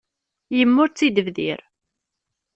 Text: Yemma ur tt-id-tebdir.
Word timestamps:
Yemma 0.57 0.79
ur 0.83 0.89
tt-id-tebdir. 0.91 1.59